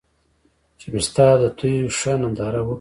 چې 0.79 0.85
مې 0.91 1.01
ستا 1.07 1.27
د 1.41 1.43
تېو 1.57 1.87
ښه 1.97 2.13
ننداره 2.21 2.61
وکــړه 2.61 2.69